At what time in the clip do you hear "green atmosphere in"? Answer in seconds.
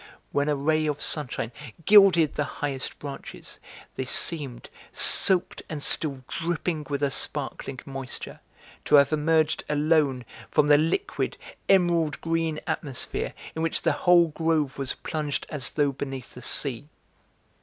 12.19-13.61